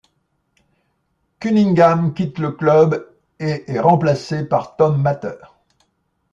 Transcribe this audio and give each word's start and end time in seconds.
Cunningham 1.39 2.15
quitte 2.15 2.39
le 2.39 2.53
club 2.53 3.07
et 3.39 3.71
est 3.71 3.79
remplacé 3.79 4.43
par 4.45 4.75
Tom 4.75 4.99
Mather. 4.99 5.37